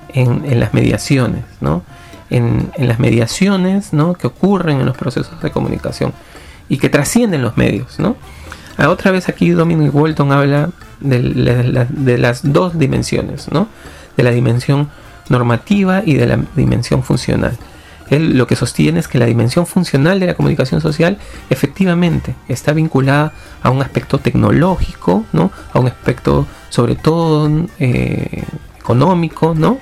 En, 0.09 0.61
las 0.61 0.75
mediaciones, 0.75 1.45
¿no? 1.61 1.83
En, 2.31 2.71
las 2.77 2.99
mediaciones, 2.99 3.93
¿no? 3.93 4.15
Que 4.15 4.27
ocurren 4.27 4.81
en 4.81 4.87
los 4.87 4.97
procesos 4.97 5.41
de 5.41 5.51
comunicación 5.51 6.13
y 6.69 6.79
que 6.79 6.89
trascienden 6.89 7.43
los 7.43 7.57
medios, 7.57 7.99
¿no? 7.99 8.17
A 8.77 8.89
otra 8.89 9.13
vez 9.13 9.29
aquí 9.29 9.51
Dominic 9.51 9.95
Walton 9.95 10.33
habla 10.33 10.71
de, 11.01 12.19
las 12.19 12.53
dos 12.53 12.79
dimensiones, 12.79 13.51
¿no? 13.51 13.69
De 14.17 14.23
la 14.23 14.31
dimensión 14.31 14.91
normativa 15.29 16.03
y 16.05 16.15
de 16.15 16.27
la 16.27 16.39
dimensión 16.55 17.03
funcional. 17.03 17.57
Él 18.11 18.37
lo 18.37 18.47
que 18.47 18.57
sostiene 18.57 19.01
es 19.01 19.09
que 19.09 19.19
la 19.19 19.27
dimensión 19.27 19.67
funcional 19.67 20.21
de 20.21 20.27
la 20.27 20.35
comunicación 20.35 20.81
social 20.81 21.19
efectivamente 21.49 22.35
está 22.49 22.73
vinculada 22.73 23.33
a 23.63 23.71
un 23.71 23.81
aspecto 23.81 24.19
tecnológico, 24.19 25.25
¿no? 25.33 25.51
A 25.73 25.79
un 25.79 25.89
aspecto 25.89 26.47
sobre 26.69 26.97
todo 26.97 27.51
eh, 27.79 28.45
económico, 28.79 29.55
¿no? 29.55 29.79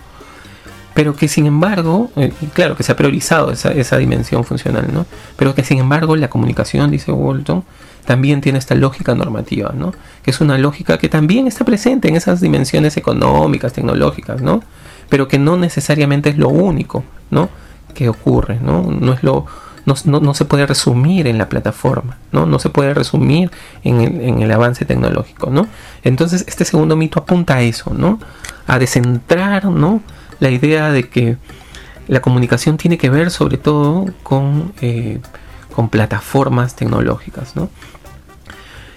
Pero 0.95 1.17
que 1.17 1.27
sin 1.27 1.47
embargo, 1.47 2.11
eh, 2.17 2.33
claro 2.53 2.77
que 2.77 2.83
se 2.83 2.93
ha 2.93 2.97
priorizado 2.97 3.51
esa, 3.51 3.97
dimensión 3.97 4.45
funcional, 4.45 4.89
¿no? 4.93 5.07
Pero 5.37 5.55
que 5.55 5.65
sin 5.65 5.79
embargo 5.79 6.17
la 6.17 6.29
comunicación, 6.29 6.91
dice 6.91 7.11
Walton, 7.11 7.65
también 8.05 8.41
tiene 8.41 8.59
esta 8.59 8.75
lógica 8.75 9.15
normativa, 9.15 9.73
¿no? 9.75 9.93
Que 10.23 10.31
es 10.31 10.41
una 10.41 10.59
lógica 10.59 10.99
que 10.99 11.09
también 11.09 11.47
está 11.47 11.65
presente 11.65 12.09
en 12.09 12.17
esas 12.17 12.41
dimensiones 12.41 12.97
económicas, 12.97 13.73
tecnológicas, 13.73 14.43
¿no? 14.43 14.63
Pero 15.09 15.29
que 15.29 15.39
no 15.39 15.57
necesariamente 15.57 16.31
es 16.31 16.39
lo 16.39 16.49
único, 16.49 17.05
¿no? 17.31 17.49
Que 17.95 18.09
ocurre, 18.09 18.59
¿no? 18.61 18.83
No 18.91 19.13
es 19.13 19.23
lo 19.23 19.47
no, 19.85 20.35
se 20.35 20.45
puede 20.45 20.67
resumir 20.67 21.27
en 21.27 21.39
la 21.39 21.49
plataforma, 21.49 22.19
¿no? 22.31 22.47
No 22.47 22.59
se 22.59 22.71
puede 22.71 22.95
resumir 22.95 23.51
en 23.83 24.01
el, 24.01 24.21
en 24.21 24.43
el, 24.43 24.51
avance 24.53 24.85
tecnológico, 24.85 25.51
¿no? 25.51 25.67
Entonces, 26.05 26.45
este 26.47 26.65
segundo 26.65 26.97
mito 26.97 27.19
apunta 27.19 27.55
a 27.55 27.63
eso, 27.63 27.93
¿no? 27.93 28.21
A 28.67 28.79
descentrar, 28.79 29.65
¿no? 29.65 30.01
La 30.39 30.51
idea 30.51 30.91
de 30.91 31.09
que 31.09 31.37
la 32.09 32.21
comunicación 32.21 32.77
tiene 32.77 32.99
que 32.99 33.11
ver 33.11 33.31
sobre 33.31 33.57
todo 33.57 34.07
con, 34.23 34.73
eh, 34.81 35.21
con 35.73 35.89
plataformas 35.89 36.77
tecnológicas, 36.77 37.57
¿no? 37.57 37.69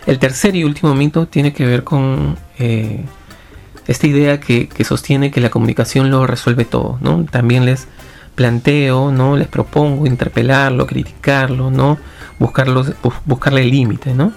El 0.05 0.19
tercer 0.19 0.55
y 0.55 0.63
último 0.63 0.93
mito 0.93 1.27
tiene 1.27 1.51
que 1.51 1.65
ver 1.65 1.83
con 1.83 2.37
eh, 2.59 3.03
esta 3.87 4.07
idea 4.07 4.39
que, 4.39 4.69
sostiene 4.83 5.31
que 5.31 5.41
la 5.41 5.49
comunicación 5.49 6.11
lo 6.11 6.27
resuelve 6.27 6.65
todo, 6.65 6.97
¿no? 7.01 7.25
También 7.25 7.65
les 7.65 7.87
planteo, 8.35 9.11
¿no? 9.11 9.35
Les 9.35 9.47
propongo 9.47 10.05
interpelarlo, 10.05 10.85
criticarlo, 10.85 11.71
¿no? 11.71 11.97
Buscarlo, 12.37 12.85
buscarle 13.25 13.63
límite, 13.63 14.13
¿no? 14.13 14.33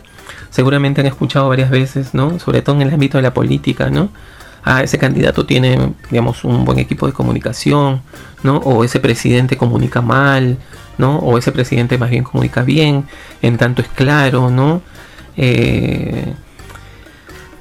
Seguramente 0.50 1.00
han 1.00 1.06
escuchado 1.06 1.48
varias 1.48 1.70
veces, 1.70 2.14
¿no? 2.14 2.38
Sobre 2.38 2.62
todo 2.62 2.76
en 2.76 2.82
el 2.82 2.94
ámbito 2.94 3.18
de 3.18 3.22
la 3.22 3.34
política, 3.34 3.90
¿no? 3.90 4.10
Ah, 4.64 4.82
ese 4.82 4.98
candidato 4.98 5.46
tiene, 5.46 5.94
digamos, 6.10 6.44
un 6.44 6.64
buen 6.64 6.78
equipo 6.78 7.06
de 7.06 7.12
comunicación, 7.12 8.02
¿no? 8.42 8.58
O 8.58 8.84
ese 8.84 9.00
presidente 9.00 9.56
comunica 9.56 10.00
mal, 10.00 10.58
¿no? 10.98 11.18
O 11.18 11.38
ese 11.38 11.52
presidente 11.52 11.96
más 11.96 12.10
bien 12.10 12.24
comunica 12.24 12.62
bien, 12.62 13.06
en 13.40 13.56
tanto 13.56 13.82
es 13.82 13.88
claro, 13.88 14.50
¿no? 14.50 14.82
Eh, 15.36 16.34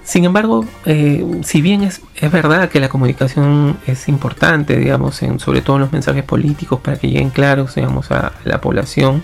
sin 0.03 0.25
embargo, 0.25 0.65
eh, 0.85 1.23
si 1.43 1.61
bien 1.61 1.83
es, 1.83 2.01
verdad 2.31 2.69
que 2.69 2.79
la 2.79 2.89
comunicación 2.89 3.77
es 3.85 4.07
importante, 4.07 4.77
digamos, 4.77 5.21
en, 5.21 5.39
sobre 5.39 5.61
todo 5.61 5.75
en 5.75 5.83
los 5.83 5.91
mensajes 5.91 6.23
políticos 6.23 6.79
para 6.81 6.97
que 6.97 7.07
lleguen 7.07 7.29
claros, 7.29 7.75
digamos, 7.75 8.09
a 8.11 8.33
la 8.43 8.59
población, 8.59 9.23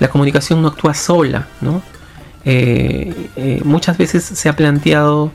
la 0.00 0.08
comunicación 0.08 0.62
no 0.62 0.68
actúa 0.68 0.94
sola, 0.94 1.48
¿no? 1.60 1.82
Eh, 2.46 3.60
muchas 3.64 3.96
veces 3.98 4.24
se 4.24 4.48
ha 4.48 4.56
planteado 4.56 5.32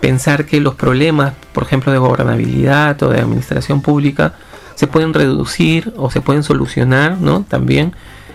pensar 0.00 0.46
que 0.46 0.60
los 0.60 0.76
problemas, 0.76 1.32
por 1.52 1.64
ejemplo, 1.64 1.90
de 1.90 1.98
gobernabilidad 1.98 3.02
o 3.02 3.08
de 3.08 3.20
administración 3.20 3.82
pública, 3.82 4.34
se 4.74 4.86
pueden 4.86 5.14
reducir 5.14 5.92
o 5.96 6.10
se 6.10 6.20
pueden 6.20 6.42
solucionar, 6.42 7.18
¿no? 7.20 7.44
También 7.48 7.94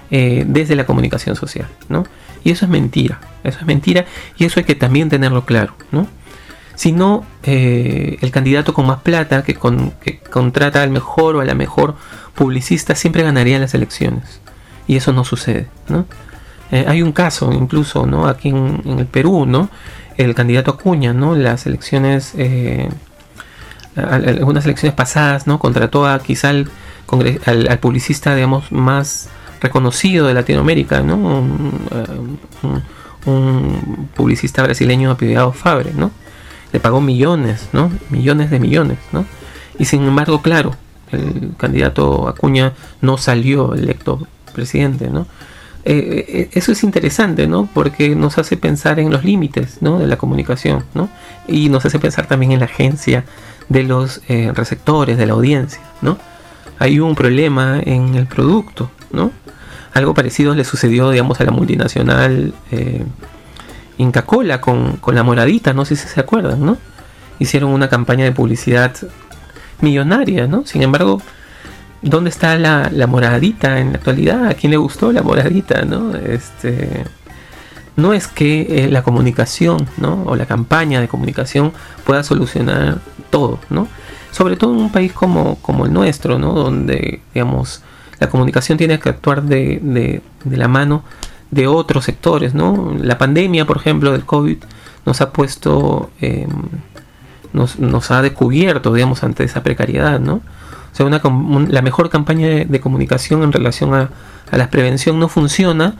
desde 0.09 0.75
la 0.75 0.85
comunicación 0.85 1.35
social, 1.35 1.67
¿no? 1.89 2.05
Y 2.45 2.51
eso 2.51 2.65
es 2.65 2.71
mentira, 2.71 3.19
eso 3.43 3.59
es 3.59 3.65
mentira 3.65 4.05
y 4.37 4.45
eso 4.45 4.59
hay 4.59 4.65
que 4.65 4.75
también 4.75 5.09
tenerlo 5.09 5.45
claro, 5.45 5.75
¿no? 5.91 6.07
Si 6.75 6.91
no, 6.91 7.25
eh, 7.43 8.17
el 8.21 8.31
candidato 8.31 8.73
con 8.73 8.85
más 8.85 8.99
plata 8.99 9.43
que, 9.43 9.55
contrata 9.55 10.83
al 10.83 10.89
mejor 10.89 11.37
o 11.37 11.41
a 11.41 11.45
la 11.45 11.55
mejor 11.55 11.95
publicista 12.35 12.95
siempre 12.95 13.23
ganaría 13.23 13.59
las 13.59 13.73
elecciones. 13.73 14.41
Y 14.87 14.97
eso 14.97 15.13
no 15.13 15.23
sucede, 15.23 15.67
¿no? 15.87 16.05
Eh, 16.71 16.85
hay 16.87 17.01
un 17.01 17.13
caso 17.13 17.51
incluso, 17.53 18.05
¿no? 18.05 18.27
Aquí 18.27 18.49
en, 18.49 18.81
el 18.85 19.05
Perú, 19.05 19.45
¿no? 19.45 19.69
El 20.17 20.35
candidato 20.35 20.71
Acuña, 20.71 21.13
¿no? 21.13 21.35
Las 21.35 21.65
elecciones, 21.65 22.33
eh, 22.37 22.89
algunas 23.95 24.65
elecciones 24.65 24.95
pasadas, 24.95 25.47
¿no? 25.47 25.59
Contrató 25.59 26.05
a 26.05 26.19
quizá 26.19 26.49
al, 26.49 26.69
al 27.45 27.79
publicista, 27.79 28.35
digamos, 28.35 28.71
más 28.71 29.29
reconocido 29.61 30.27
de 30.27 30.33
Latinoamérica, 30.33 31.01
¿no? 31.01 31.15
Un, 33.25 34.09
publicista 34.15 34.61
brasileño 34.61 35.11
apellidado 35.11 35.51
Fabre, 35.51 35.91
¿no? 35.95 36.11
Le 36.71 36.79
pagó 36.79 37.01
millones, 37.01 37.69
¿no? 37.73 37.91
Millones 38.09 38.51
de 38.51 38.59
millones, 38.59 38.99
¿no? 39.11 39.25
Y 39.79 39.85
sin 39.85 40.03
embargo, 40.03 40.41
claro, 40.41 40.75
el 41.11 41.53
candidato 41.57 42.27
Acuña 42.27 42.73
no 43.01 43.17
salió 43.17 43.73
electo 43.73 44.27
presidente, 44.53 45.09
¿no? 45.09 45.25
Eh, 45.85 46.25
eh, 46.27 46.49
eso 46.53 46.71
es 46.71 46.83
interesante, 46.83 47.47
¿no? 47.47 47.67
Porque 47.73 48.15
nos 48.15 48.37
hace 48.37 48.57
pensar 48.57 48.99
en 48.99 49.11
los 49.11 49.23
límites, 49.23 49.77
¿no? 49.81 49.99
De 49.99 50.07
la 50.07 50.17
comunicación, 50.17 50.83
¿no? 50.93 51.09
Y 51.47 51.69
nos 51.69 51.85
hace 51.85 51.99
pensar 51.99 52.27
también 52.27 52.51
en 52.51 52.59
la 52.59 52.65
agencia 52.65 53.23
de 53.69 53.83
los 53.83 54.21
eh, 54.27 54.51
receptores, 54.53 55.17
de 55.17 55.25
la 55.25 55.33
audiencia, 55.33 55.81
¿no? 56.01 56.17
Hay 56.79 56.99
un 56.99 57.15
problema 57.15 57.79
en 57.83 58.15
el 58.15 58.27
producto, 58.27 58.91
¿no? 59.11 59.31
Algo 59.93 60.13
parecido 60.13 60.53
le 60.55 60.65
sucedió, 60.65 61.09
digamos, 61.09 61.39
a 61.39 61.45
la 61.45 61.51
multinacional 61.51 62.53
eh, 62.71 63.05
Inca 63.97 64.23
Cola 64.23 64.59
con, 64.59 64.99
la 65.13 65.23
moradita, 65.23 65.73
no 65.73 65.85
sé 65.85 65.95
si 65.95 66.07
se 66.07 66.19
acuerdan, 66.19 66.65
¿no? 66.65 66.77
Hicieron 67.39 67.71
una 67.71 67.87
campaña 67.87 68.25
de 68.25 68.31
publicidad 68.31 68.93
millonaria, 69.81 70.47
¿no? 70.47 70.65
Sin 70.65 70.81
embargo, 70.81 71.21
¿dónde 72.01 72.29
está 72.29 72.57
la, 72.57 73.07
moradita 73.07 73.79
en 73.79 73.93
la 73.93 73.97
actualidad? 73.97 74.47
¿A 74.47 74.53
quién 74.53 74.71
le 74.71 74.77
gustó 74.77 75.13
la 75.13 75.23
moradita, 75.23 75.83
no? 75.83 76.13
Este, 76.15 77.05
no 77.95 78.13
es 78.13 78.27
que 78.27 78.83
eh, 78.83 78.89
la 78.89 79.01
comunicación, 79.01 79.87
¿no? 79.97 80.23
O 80.25 80.35
la 80.35 80.45
campaña 80.45 80.99
de 80.99 81.07
comunicación 81.07 81.71
pueda 82.05 82.23
solucionar 82.23 82.99
todo. 83.35 83.59
Sobre 84.31 84.55
todo 84.55 84.71
en 84.73 84.79
un 84.79 84.91
país 84.91 85.11
como, 85.11 85.57
el 85.85 85.93
nuestro. 85.93 86.37
Donde, 86.39 87.21
digamos, 87.33 87.81
la 88.19 88.29
comunicación 88.29 88.77
tiene 88.77 88.97
que 88.97 89.09
actuar 89.09 89.43
de, 89.43 90.21
la 90.45 90.67
mano 90.69 91.03
de 91.51 91.67
otros 91.67 92.05
sectores, 92.05 92.53
¿no? 92.53 92.95
La 92.97 93.17
pandemia, 93.17 93.65
por 93.65 93.77
ejemplo, 93.77 94.13
del 94.13 94.25
COVID 94.25 94.57
nos 95.05 95.21
ha 95.21 95.31
puesto, 95.31 96.09
em, 96.21 96.49
nos, 97.53 98.11
ha 98.11 98.21
descubierto, 98.21 98.93
digamos, 98.93 99.23
ante 99.23 99.43
esa 99.43 99.61
precariedad, 99.63 100.19
¿no? 100.19 100.41
La 100.97 101.81
mejor 101.81 102.09
campaña 102.09 102.47
de, 102.47 102.79
comunicación 102.79 103.43
en 103.43 103.51
relación 103.51 103.93
a, 103.93 104.09
a, 104.49 104.57
la 104.57 104.69
prevención 104.69 105.19
no 105.19 105.27
funciona 105.27 105.95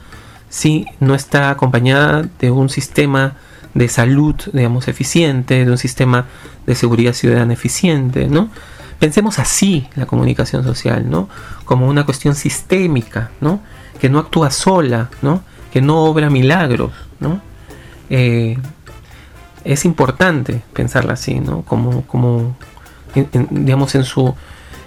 si 0.48 0.86
no 1.00 1.14
está 1.14 1.50
acompañada 1.50 2.24
de 2.40 2.50
un 2.50 2.70
sistema 2.70 3.34
de 3.76 3.88
salud, 3.88 4.34
digamos, 4.54 4.88
eficiente, 4.88 5.66
de 5.66 5.70
un 5.70 5.76
sistema 5.76 6.24
de 6.66 6.74
seguridad 6.74 7.12
ciudadana 7.12 7.52
eficiente, 7.52 8.26
¿no? 8.26 8.48
Pensemos 8.98 9.38
así 9.38 9.86
la 9.96 10.06
comunicación 10.06 10.64
social, 10.64 11.10
¿no? 11.10 11.28
Como 11.66 11.86
una 11.86 12.06
cuestión 12.06 12.34
sistémica, 12.34 13.30
¿no? 13.42 13.60
Que 14.00 14.08
no 14.08 14.18
actúa 14.18 14.50
sola, 14.50 15.10
¿no? 15.20 15.42
Que 15.70 15.82
no 15.82 16.04
obra 16.04 16.30
milagros, 16.30 16.92
¿no? 17.20 17.42
Eh, 18.08 18.56
es 19.64 19.84
importante 19.84 20.62
pensarla 20.72 21.12
así, 21.12 21.38
¿no? 21.40 21.60
Como, 21.60 22.06
como 22.06 22.56
digamos, 23.50 23.94
en 23.94 24.04
su, 24.04 24.34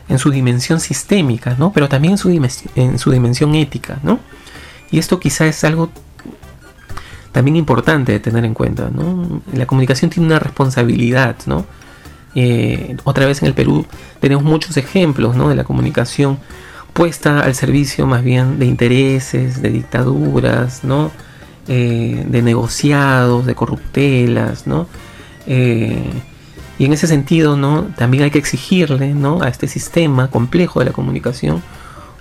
en 0.07 0.17
su 0.17 0.31
dimensión 0.31 0.79
sistémica, 0.79 1.55
¿no? 1.59 1.71
Pero 1.73 1.89
también 1.89 2.13
en 2.13 2.17
su, 2.17 2.29
en 2.75 2.97
su 2.97 3.11
dimensión 3.11 3.53
ética, 3.53 3.99
¿no? 4.01 4.19
Y 4.89 4.97
esto 4.97 5.19
quizá 5.19 5.45
es 5.45 5.63
algo 5.63 5.91
también 7.31 7.55
importante 7.55 8.11
de 8.11 8.19
tener 8.19 8.45
en 8.45 8.53
cuenta, 8.53 8.89
¿no? 8.89 9.41
La 9.53 9.65
comunicación 9.65 10.09
tiene 10.09 10.27
una 10.27 10.39
responsabilidad, 10.39 11.35
¿no? 11.45 11.65
Eh, 12.35 12.95
otra 13.03 13.25
vez 13.25 13.41
en 13.41 13.47
el 13.47 13.53
Perú 13.53 13.85
tenemos 14.19 14.43
muchos 14.43 14.77
ejemplos 14.77 15.35
¿no? 15.35 15.49
de 15.49 15.55
la 15.55 15.63
comunicación 15.63 16.37
puesta 16.93 17.39
al 17.39 17.55
servicio 17.55 18.05
más 18.05 18.23
bien 18.23 18.59
de 18.59 18.65
intereses, 18.65 19.61
de 19.61 19.69
dictaduras, 19.69 20.83
¿no? 20.83 21.11
Eh, 21.67 22.25
de 22.27 22.41
negociados, 22.41 23.45
de 23.45 23.55
corruptelas, 23.55 24.67
¿no? 24.67 24.87
Eh, 25.45 26.03
y 26.79 26.85
en 26.85 26.93
ese 26.93 27.07
sentido, 27.07 27.57
¿no? 27.57 27.83
También 27.95 28.23
hay 28.23 28.31
que 28.31 28.39
exigirle, 28.39 29.13
¿no? 29.13 29.41
A 29.41 29.49
este 29.49 29.67
sistema 29.67 30.29
complejo 30.29 30.79
de 30.79 30.87
la 30.87 30.91
comunicación 30.91 31.61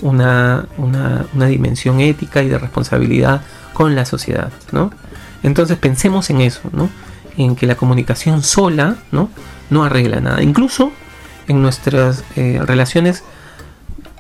una, 0.00 0.66
una, 0.76 1.26
una 1.34 1.46
dimensión 1.46 2.00
ética 2.00 2.42
y 2.42 2.48
de 2.48 2.58
responsabilidad 2.58 3.42
con 3.72 3.94
la 3.94 4.04
sociedad, 4.04 4.50
¿no? 4.72 4.90
Entonces 5.42 5.78
pensemos 5.78 6.30
en 6.30 6.40
eso, 6.40 6.62
¿no? 6.72 6.90
En 7.36 7.56
que 7.56 7.66
la 7.66 7.76
comunicación 7.76 8.42
sola, 8.42 8.96
¿no? 9.12 9.30
No 9.70 9.84
arregla 9.84 10.20
nada. 10.20 10.42
Incluso 10.42 10.92
en 11.46 11.62
nuestras 11.62 12.24
eh, 12.36 12.60
relaciones 12.64 13.22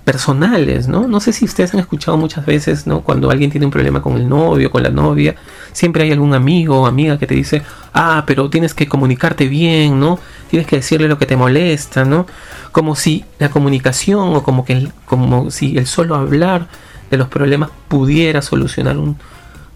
personales, 0.04 0.88
¿no? 0.88 1.06
No 1.06 1.20
sé 1.20 1.34
si 1.34 1.44
ustedes 1.44 1.74
han 1.74 1.80
escuchado 1.80 2.16
muchas 2.16 2.46
veces, 2.46 2.86
¿no? 2.86 3.02
Cuando 3.02 3.30
alguien 3.30 3.50
tiene 3.50 3.66
un 3.66 3.72
problema 3.72 4.00
con 4.00 4.16
el 4.16 4.26
novio, 4.26 4.70
con 4.70 4.82
la 4.82 4.88
novia, 4.88 5.34
siempre 5.72 6.04
hay 6.04 6.12
algún 6.12 6.32
amigo 6.32 6.80
o 6.80 6.86
amiga 6.86 7.18
que 7.18 7.26
te 7.26 7.34
dice, 7.34 7.62
ah, 7.92 8.24
pero 8.26 8.48
tienes 8.48 8.72
que 8.72 8.88
comunicarte 8.88 9.48
bien, 9.48 10.00
¿no? 10.00 10.18
Tienes 10.50 10.66
que 10.66 10.76
decirle 10.76 11.08
lo 11.08 11.18
que 11.18 11.26
te 11.26 11.36
molesta, 11.36 12.04
¿no? 12.04 12.26
Como 12.72 12.96
si 12.96 13.24
la 13.38 13.50
comunicación 13.50 14.34
o 14.34 14.42
como 14.42 14.64
que 14.64 14.88
como 15.04 15.50
si 15.50 15.76
el 15.76 15.86
solo 15.86 16.14
hablar 16.14 16.68
de 17.10 17.16
los 17.16 17.28
problemas 17.28 17.70
pudiera 17.88 18.42
solucionar 18.42 18.96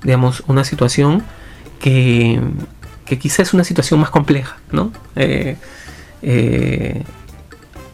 digamos, 0.02 0.42
una 0.46 0.64
situación 0.64 1.22
que, 1.80 2.40
que 3.04 3.18
quizás 3.18 3.40
es 3.40 3.54
una 3.54 3.64
situación 3.64 4.00
más 4.00 4.10
compleja, 4.10 4.56
¿no? 4.70 4.92
Eh, 5.16 5.56
eh, 6.22 7.02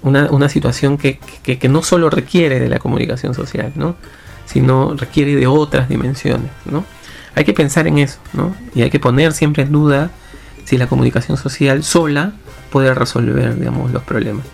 una, 0.02 0.48
situación 0.48 0.96
que, 0.96 1.18
no 1.68 1.82
solo 1.82 2.10
requiere 2.10 2.60
de 2.60 2.68
la 2.68 2.78
comunicación 2.78 3.34
social, 3.34 3.72
¿no? 3.74 3.96
sino 4.46 4.94
requiere 4.94 5.34
de 5.34 5.46
otras 5.46 5.88
dimensiones. 5.88 6.50
¿no? 6.64 6.84
Hay 7.34 7.44
que 7.44 7.52
pensar 7.52 7.86
en 7.86 7.98
eso 7.98 8.18
¿no? 8.32 8.54
y 8.74 8.82
hay 8.82 8.90
que 8.90 9.00
poner 9.00 9.32
siempre 9.32 9.64
en 9.64 9.72
duda 9.72 10.10
si 10.64 10.78
la 10.78 10.86
comunicación 10.86 11.36
social 11.36 11.82
sola 11.82 12.32
puede 12.70 12.94
resolver 12.94 13.58
digamos, 13.58 13.90
los 13.92 14.02
problemas. 14.02 14.44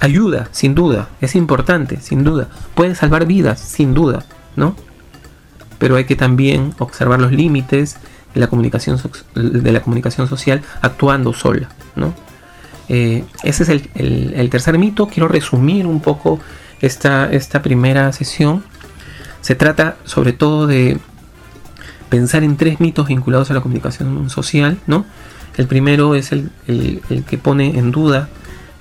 Ayuda, 0.00 0.48
sin 0.52 0.74
duda, 0.74 1.08
es 1.20 1.34
importante, 1.34 2.00
sin 2.00 2.22
duda. 2.24 2.48
Puede 2.74 2.94
salvar 2.94 3.26
vidas, 3.26 3.60
sin 3.60 3.94
duda, 3.94 4.24
¿no? 4.54 4.76
Pero 5.78 5.96
hay 5.96 6.04
que 6.04 6.16
también 6.16 6.74
observar 6.78 7.20
los 7.20 7.32
límites 7.32 7.96
de 8.34 8.40
la 8.40 8.46
comunicación, 8.46 9.00
de 9.34 9.72
la 9.72 9.80
comunicación 9.80 10.28
social 10.28 10.62
actuando 10.82 11.32
sola, 11.32 11.68
¿no? 11.96 12.14
Eh, 12.88 13.24
ese 13.42 13.64
es 13.64 13.68
el, 13.94 14.50
tercer 14.50 14.78
mito. 14.78 15.08
Quiero 15.08 15.28
resumir 15.28 15.86
un 15.86 16.00
poco 16.00 16.40
esta, 16.80 17.30
esta 17.30 17.62
primera 17.62 18.12
sesión. 18.12 18.64
Se 19.40 19.54
trata 19.54 19.96
sobre 20.04 20.32
todo 20.32 20.66
de 20.66 20.98
pensar 22.08 22.42
en 22.44 22.56
tres 22.56 22.80
mitos 22.80 23.08
vinculados 23.08 23.50
a 23.50 23.54
la 23.54 23.60
comunicación 23.60 24.30
social. 24.30 24.78
¿no? 24.86 25.04
El 25.58 25.66
primero 25.66 26.14
es 26.14 26.32
el, 26.32 26.50
que 27.28 27.36
pone 27.36 27.78
en 27.78 27.90
duda 27.90 28.28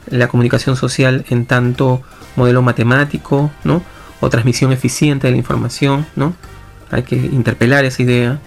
la 0.10 0.30
comunicación 0.30 0.78
social 0.78 1.26
en 1.30 1.46
tanto 1.46 2.02
modelo 2.36 2.62
matemático 2.62 3.52
o 4.22 4.30
transmisión 4.30 4.72
eficiente 4.72 5.28
de 5.28 5.32
la 5.32 5.38
información. 5.38 6.06
¿no? 6.16 6.36
Hay 6.92 7.02
que 7.02 7.16
interpelar 7.16 7.84
esa 7.84 8.04
idea. 8.04 8.40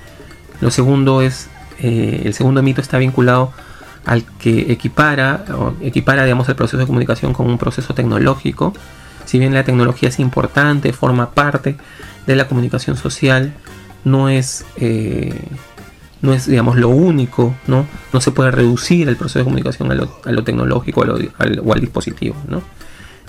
Lo 0.60 0.70
segundo 0.70 1.22
es, 1.22 1.48
eh, 1.80 2.22
el 2.24 2.32
segundo 2.32 2.62
mito 2.62 2.80
está 2.80 2.98
vinculado 2.98 3.52
al 4.06 4.24
que 4.38 4.72
equipara, 4.72 5.44
equipara 5.82 6.22
digamos, 6.22 6.48
el 6.48 6.54
proceso 6.54 6.78
de 6.78 6.86
comunicación 6.86 7.32
con 7.32 7.46
un 7.46 7.58
proceso 7.58 7.94
tecnológico. 7.94 8.72
Si 9.24 9.40
bien 9.40 9.54
la 9.54 9.64
tecnología 9.64 10.08
es 10.08 10.20
importante, 10.20 10.92
forma 10.92 11.32
parte 11.32 11.76
de 12.28 12.36
la 12.36 12.46
comunicación 12.46 12.96
social, 12.96 13.54
no 14.04 14.28
es, 14.28 14.64
eh, 14.76 15.34
no 16.22 16.32
es 16.32 16.46
digamos, 16.46 16.76
lo 16.76 16.88
único, 16.88 17.54
¿no? 17.66 17.86
no 18.12 18.20
se 18.20 18.30
puede 18.30 18.50
reducir 18.50 19.08
el 19.08 19.16
proceso 19.16 19.38
de 19.40 19.44
comunicación 19.44 19.90
a 19.90 19.94
lo, 19.94 20.44
tecnológico 20.44 21.00
o 21.02 21.72
al 21.72 21.80
dispositivo. 21.80 22.36
¿no? 22.48 22.62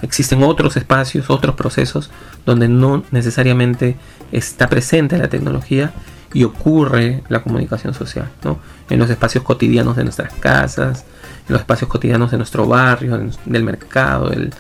Existen 0.02 0.42
otros 0.44 0.78
espacios, 0.78 1.30
otros 1.30 1.56
procesos 1.56 2.10
donde 2.46 2.68
no 2.68 3.04
necesariamente 3.12 3.96
está 4.32 4.68
presente 4.68 5.18
la 5.18 5.28
tecnología 5.28 5.94
y 6.34 6.44
ocurre 6.44 7.24
la 7.30 7.44
comunicación 7.44 7.94
social, 7.94 8.30
¿no? 8.44 8.60
En 8.90 9.00
los 9.00 9.10
espacios 9.10 9.44
cotidianos 9.44 9.98
de 9.98 10.04
nuestras 10.04 10.34
casas, 10.34 11.06
en 11.48 11.54
los 11.54 11.62
espacios 11.62 11.90
cotidianos 11.90 12.32
de 12.32 12.38
nuestro 12.38 12.66
barrio, 12.66 13.20
del 13.46 13.64
mercado, 13.64 14.30
del, 14.30 14.54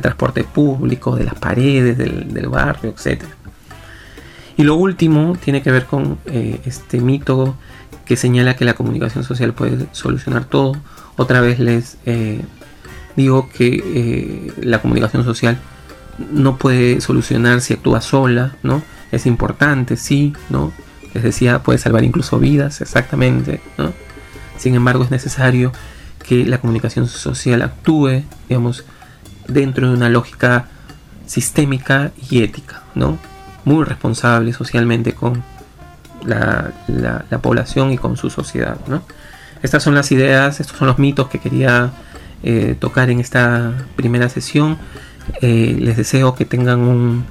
transporte 0.00 0.44
público, 0.44 1.16
de 1.16 1.24
las 1.24 1.34
paredes 1.34 1.98
del, 1.98 2.48
barrio, 2.48 2.94
etc. 2.96 3.22
Y 4.58 4.64
lo 4.64 4.74
último 4.74 5.38
tiene 5.42 5.62
que 5.62 5.70
ver 5.70 5.86
con 5.86 6.18
eh, 6.26 6.60
este 6.64 7.00
mito 7.00 7.56
que 8.04 8.16
señala 8.16 8.56
que 8.56 8.64
la 8.64 8.74
comunicación 8.74 9.22
social 9.22 9.54
puede 9.54 9.86
solucionar 9.92 10.46
todo. 10.46 10.72
Otra 11.16 11.40
vez 11.40 11.60
les 11.60 11.96
eh, 12.06 12.40
digo 13.14 13.48
que 13.50 13.82
eh, 13.84 14.52
la 14.60 14.82
comunicación 14.82 15.22
social 15.22 15.58
no 16.32 16.56
puede 16.56 17.00
solucionar 17.00 17.60
si 17.60 17.74
actúa 17.74 18.00
sola, 18.00 18.56
¿no? 18.64 18.82
Es 19.12 19.26
importante, 19.26 19.96
sí, 19.96 20.32
¿no? 20.50 20.72
les 21.14 21.22
decía, 21.22 21.62
puede 21.62 21.78
salvar 21.78 22.02
incluso 22.02 22.40
vidas, 22.40 22.80
exactamente. 22.80 23.60
Sin 24.56 24.74
embargo, 24.74 25.04
es 25.04 25.12
necesario 25.12 25.72
que 26.26 26.44
la 26.44 26.58
comunicación 26.58 27.06
social 27.06 27.62
actúe, 27.62 28.24
digamos, 28.48 28.84
dentro 29.46 29.88
de 29.88 29.94
una 29.94 30.08
lógica 30.08 30.66
sistémica 31.26 32.10
y 32.28 32.42
ética, 32.42 32.82
¿no? 32.96 33.18
Muy 33.68 33.84
responsable 33.84 34.54
socialmente 34.54 35.12
con 35.12 35.42
la, 36.24 36.72
población 37.42 37.92
y 37.92 37.98
con 37.98 38.16
su 38.16 38.30
sociedad, 38.30 38.78
Estas 39.62 39.82
son 39.82 39.94
las 39.94 40.10
ideas, 40.10 40.58
estos 40.58 40.78
son 40.78 40.88
los 40.88 40.98
mitos 40.98 41.28
que 41.28 41.38
quería 41.38 41.90
eh, 42.42 42.76
tocar 42.80 43.10
en 43.10 43.20
esta 43.20 43.74
primera 43.94 44.30
sesión. 44.30 44.78
Eh, 45.42 45.76
les 45.78 45.98
deseo 45.98 46.34
que 46.34 46.46
tengan 46.46 47.26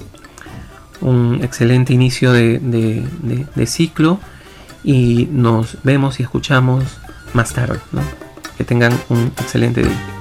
un 1.00 1.40
excelente 1.42 1.92
inicio 1.92 2.32
de, 2.32 3.66
ciclo 3.66 4.20
y 4.84 5.28
nos 5.32 5.78
vemos 5.82 6.20
y 6.20 6.22
escuchamos 6.22 6.84
más 7.32 7.52
tarde. 7.52 7.80
Que 8.56 8.62
tengan 8.62 8.92
un 9.08 9.32
excelente 9.40 9.82
día. 9.82 10.18